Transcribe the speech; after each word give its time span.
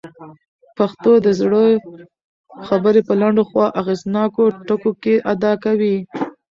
پښتو 0.77 1.11
د 1.25 1.27
زړه 1.39 1.63
خبرې 2.67 3.01
په 3.07 3.13
لنډو 3.21 3.43
خو 3.49 3.59
اغېزناکو 3.81 4.43
ټکو 4.67 4.91
کي 5.03 5.15
ادا 5.31 5.53
کوي. 5.63 5.97